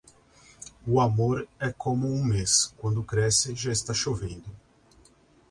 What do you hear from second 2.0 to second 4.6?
um mês; quando cresce, já está chovendo.